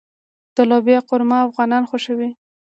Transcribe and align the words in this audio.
د 0.55 0.57
لوبیا 0.69 0.99
قورمه 1.09 1.37
افغانان 1.47 1.83
خوښوي. 1.89 2.29